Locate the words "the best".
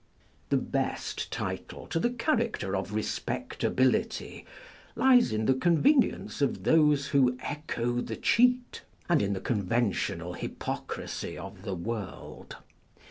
0.49-1.31